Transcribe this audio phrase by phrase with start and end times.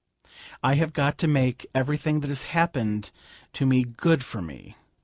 [0.63, 3.11] I have got to make everything that has happened
[3.53, 4.75] to me good for me.